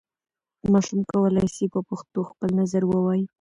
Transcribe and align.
ماشوم 0.71 0.99
کولای 1.11 1.47
سي 1.55 1.65
په 1.73 1.79
پښتو 1.89 2.19
خپل 2.29 2.49
نظر 2.59 2.83
ووايي. 2.87 3.25